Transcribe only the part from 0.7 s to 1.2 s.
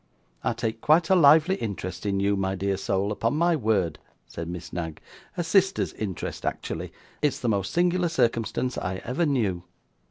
quite a